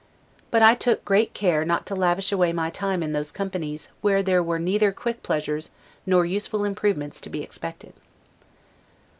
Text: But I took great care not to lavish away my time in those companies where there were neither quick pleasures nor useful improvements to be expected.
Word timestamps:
But 0.49 0.63
I 0.63 0.73
took 0.73 1.05
great 1.05 1.35
care 1.35 1.63
not 1.63 1.85
to 1.85 1.95
lavish 1.95 2.31
away 2.31 2.51
my 2.51 2.71
time 2.71 3.03
in 3.03 3.11
those 3.13 3.31
companies 3.31 3.89
where 4.01 4.23
there 4.23 4.41
were 4.41 4.57
neither 4.57 4.91
quick 4.91 5.21
pleasures 5.21 5.69
nor 6.07 6.25
useful 6.25 6.65
improvements 6.65 7.21
to 7.21 7.29
be 7.29 7.43
expected. 7.43 7.93